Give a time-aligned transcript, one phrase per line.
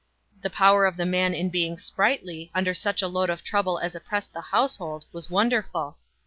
[0.41, 3.93] The power of the man in being sprightly under such a load of trouble as
[3.93, 5.95] oppressed the household, was wonderful.